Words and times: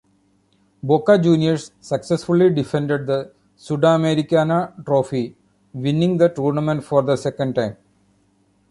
Boca 0.81 1.19
Juniors 1.21 1.73
successfully 1.79 2.49
defended 2.49 3.05
the 3.05 3.31
Sudamericana 3.55 4.83
trophy, 4.83 5.35
winning 5.73 6.17
the 6.17 6.27
tournament 6.27 6.83
for 6.83 7.03
the 7.03 7.15
second 7.15 7.53
time. 7.53 7.77